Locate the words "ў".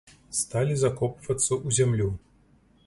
1.47-1.69